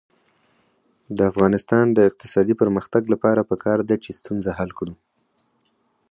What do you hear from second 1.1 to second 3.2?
د افغانستان د اقتصادي پرمختګ